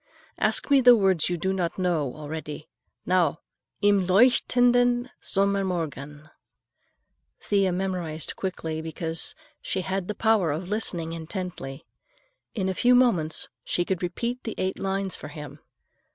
[0.39, 2.67] Ask me the words you do not know already.
[3.05, 3.41] Now:
[3.83, 6.27] Im leuchtenden Sommermorgen."
[7.39, 11.85] Thea memorized quickly because she had the power of listening intently.
[12.55, 15.59] In a few moments she could repeat the eight lines for him.